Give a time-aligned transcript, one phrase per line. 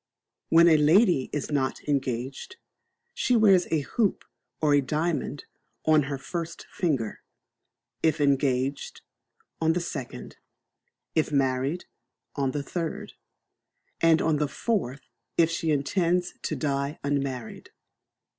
[0.49, 2.57] When a lady is not engaged,
[3.13, 4.25] she wears a hoop
[4.59, 5.45] or diamond
[5.85, 7.21] on her first finger;
[8.01, 9.01] if engaged,
[9.61, 10.37] on the second;
[11.13, 11.85] if married,
[12.35, 13.13] on the third;
[14.01, 15.01] and on the fourth
[15.37, 17.69] if she intends to die unmarried.